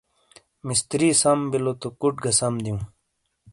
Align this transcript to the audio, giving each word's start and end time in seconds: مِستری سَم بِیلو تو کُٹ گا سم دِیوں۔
مِستری 0.67 1.09
سَم 1.21 1.39
بِیلو 1.51 1.73
تو 1.81 1.87
کُٹ 1.99 2.15
گا 2.23 2.31
سم 2.39 2.53
دِیوں۔ 2.63 2.81